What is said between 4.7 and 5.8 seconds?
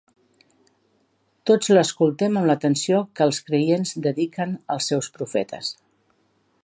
als seus profetes.